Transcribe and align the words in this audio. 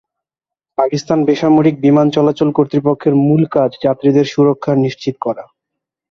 পাকিস্তান 0.77 1.19
বেসামরিক 1.25 1.75
বিমান 1.79 2.07
চলাচল 2.09 2.49
কর্তৃপক্ষের 2.51 3.13
মূল 3.21 3.41
কাজ 3.51 3.71
যাত্রীদের 3.83 4.25
সুরক্ষা 4.25 4.71
নিশ্চিত 4.75 5.15
করা। 5.21 5.43